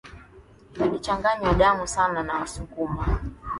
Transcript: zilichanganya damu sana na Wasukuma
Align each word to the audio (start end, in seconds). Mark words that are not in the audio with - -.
zilichanganya 0.77 1.53
damu 1.53 1.87
sana 1.87 2.23
na 2.23 2.33
Wasukuma 2.39 3.03